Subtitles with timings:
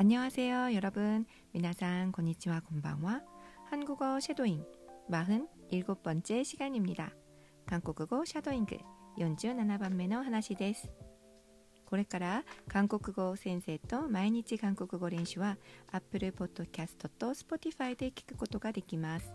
[0.00, 1.26] 안녕하세요, 여러분.
[1.52, 3.22] 미나상 고니치와 곤방와
[3.70, 4.64] 한국어 섀도잉
[5.08, 7.12] 47번째 시간입니다.
[7.66, 8.66] 한국어 샤도잉
[9.18, 10.88] 연주 나나반 매너 하나시 데스.
[11.86, 15.56] これから韓国語先生と毎日韓国語練習は
[15.92, 19.32] Apple Podcast と Spotify で聞くことができます。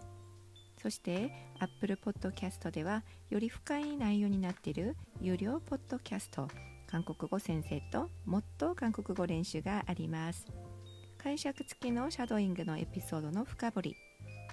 [0.82, 6.48] そして Apple Podcast ではより深い内容になっている有料ポッドキャスト
[6.88, 10.45] 韓国語先生ともっと韓国語練習があります。
[11.17, 13.95] 解釈付きのシャドーイングのエピソードの深掘り、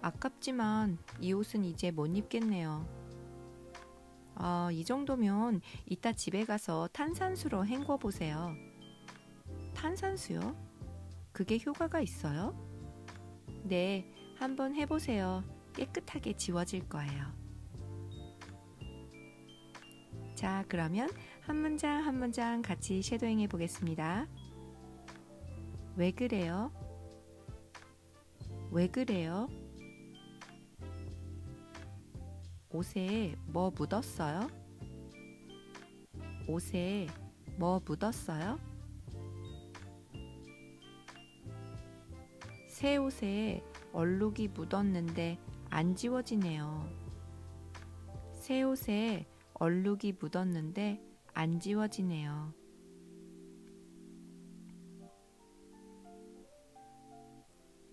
[0.00, 2.86] 아깝지만 이 옷은 이제 못 입겠네요.
[4.34, 8.54] 아, 이 정도면 이따 집에 가서 탄산수로 헹궈 보세요.
[9.74, 10.56] 탄산수요?
[11.32, 12.54] 그게 효과가 있어요?
[13.64, 15.42] 네, 한번 해보세요.
[15.74, 17.26] 깨끗하게 지워질 거예요.
[20.34, 21.10] 자, 그러면
[21.40, 24.28] 한 문장 한 문장 같이 쉐도잉 해 보겠습니다.
[25.96, 26.70] 왜 그래요?
[28.70, 29.48] 왜 그래요?
[32.70, 34.48] 옷에 뭐 묻었어요?
[36.46, 37.06] 옷에
[37.56, 38.58] 뭐 묻었어요?
[42.68, 45.38] 새 옷에 얼룩이 묻었는데
[45.70, 46.86] 안 지워지네요.
[48.34, 52.52] 새 옷에 얼룩이 묻었는데 안 지워지네요.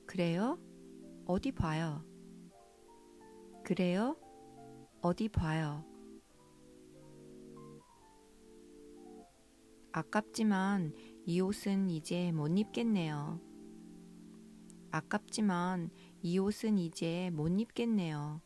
[0.06, 0.60] 그래요?
[1.26, 2.04] 어디 봐요.
[3.64, 4.16] 그래요?
[5.06, 5.86] 어디 봐요.
[9.92, 10.96] 아깝지만
[11.28, 13.40] 이 옷은 이제 못 입겠네요.
[14.90, 15.92] 아깝지만
[16.24, 18.42] 이 옷은 이제 못 입겠네요.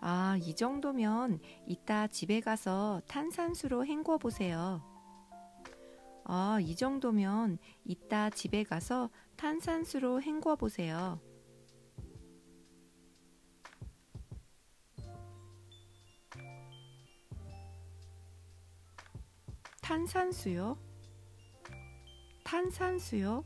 [0.00, 4.91] 아, 이 정도면 이따 집에 가서 탄산수로 헹궈 보세요.
[6.34, 11.20] 아, 이 정도면 이따 집에 가서 탄산수로 헹궈 보세요.
[19.82, 20.78] 탄산수요?
[22.44, 23.44] 탄산수요?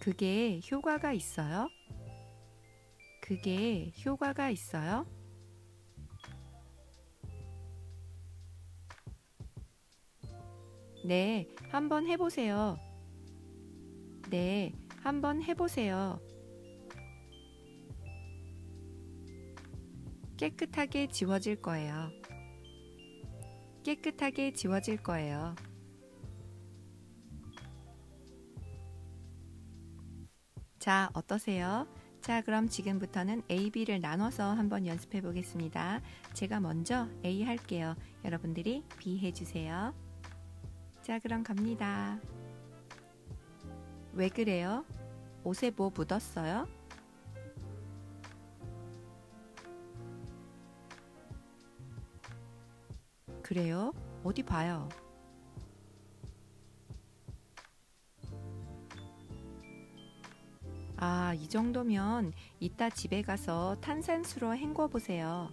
[0.00, 1.68] 그게 효과가 있어요?
[3.20, 5.04] 그게 효과가 있어요?
[11.04, 12.78] 네, 한번 해보세요.
[14.30, 14.72] 네,
[15.02, 16.18] 한번 해보세요.
[20.38, 22.10] 깨끗하게 지워질 거예요.
[23.82, 25.54] 깨끗하게 지워질 거예요.
[30.78, 31.86] 자, 어떠세요?
[32.22, 36.00] 자, 그럼 지금부터는 A, B를 나눠서 한번 연습해 보겠습니다.
[36.32, 37.94] 제가 먼저 A 할게요.
[38.24, 40.03] 여러분들이 B 해주세요.
[41.04, 42.18] 자, 그럼 갑니다.
[44.14, 44.86] 왜 그래요?
[45.44, 46.66] 옷에 뭐 묻었어요?
[53.42, 53.92] 그래요?
[54.22, 54.88] 어디 봐요.
[60.96, 65.50] 아, 이 정도면 이따 집에 가서 탄산수로 헹궈 보세요.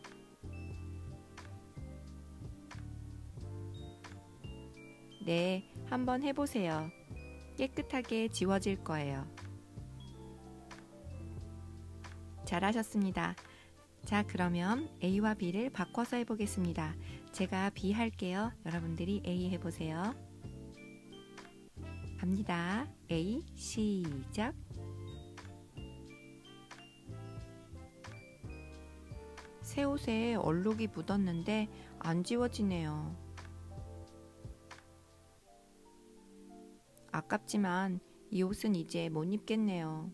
[5.25, 6.89] 네, 한번 해보세요.
[7.57, 9.27] 깨끗하게 지워질 거예요.
[12.45, 13.35] 잘하셨습니다.
[14.03, 16.95] 자, 그러면 A와 B를 바꿔서 해보겠습니다.
[17.31, 18.51] 제가 B 할게요.
[18.65, 20.15] 여러분들이 A 해보세요.
[22.17, 22.87] 갑니다.
[23.11, 24.55] A, 시작.
[29.61, 31.69] 새 옷에 얼룩이 묻었는데
[31.99, 33.20] 안 지워지네요.
[37.11, 37.99] 아깝지만
[38.29, 40.11] 이 옷은 이제 못 입겠네요.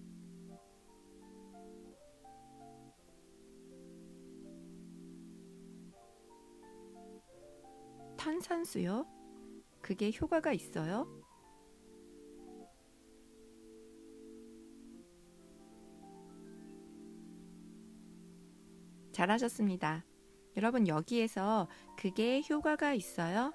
[8.17, 9.05] 탄산수요?
[9.81, 11.07] 그게 효과가 있어요?
[19.11, 20.05] 잘하셨습니다.
[20.57, 21.67] 여러분 여기에서
[21.97, 23.53] 그게 효과가 있어요?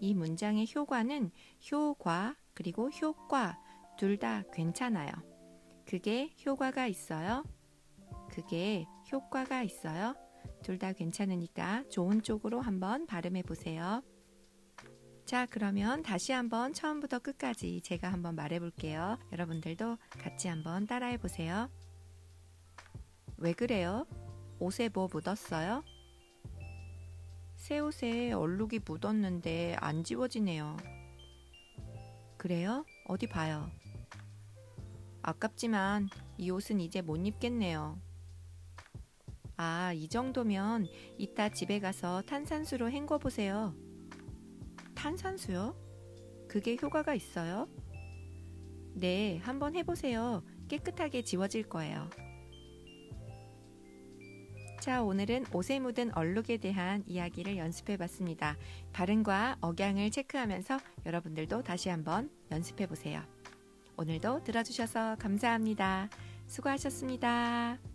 [0.00, 1.30] 이 문장의 효과는
[1.70, 3.58] 효과 그리고 효과
[3.98, 5.12] 둘 다 괜찮아요.
[5.86, 7.44] 그게 효과가 있어요?
[8.30, 10.14] 그게 효과가 있어요?
[10.62, 14.02] 둘 다 괜찮으니까 좋은 쪽으로 한번 발음해 보세요.
[15.24, 19.18] 자, 그러면 다시 한번 처음부터 끝까지 제가 한번 말해 볼게요.
[19.32, 21.70] 여러분들도 같이 한번 따라해 보세요.
[23.38, 24.06] 왜 그래요?
[24.58, 25.82] 옷에 뭐 묻었어요?
[27.56, 30.76] 새 옷에 얼룩이 묻었는데 안 지워지네요.
[32.42, 32.84] 그래요?
[33.04, 33.70] 어디 봐요.
[35.22, 36.08] 아깝지만
[36.38, 38.00] 이 옷은 이제 못 입겠네요.
[39.56, 43.76] 아, 이 정도면 이따 집에 가서 탄산수로 헹궈 보세요.
[44.96, 45.76] 탄산수요?
[46.48, 47.68] 그게 효과가 있어요?
[48.94, 50.42] 네, 한번 해보세요.
[50.66, 52.10] 깨끗하게 지워질 거예요.
[54.82, 58.56] 자, 오늘은 옷에 묻은 얼룩에 대한 이야기를 연습해 봤습니다.
[58.92, 60.76] 발음과 억양을 체크하면서
[61.06, 63.22] 여러분들도 다시 한번 연습해 보세요.
[63.96, 66.08] 오늘도 들어주셔서 감사합니다.
[66.48, 67.91] 수고하셨습니다.